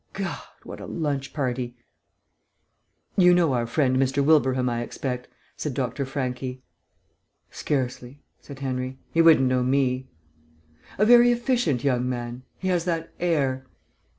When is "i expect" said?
4.67-5.27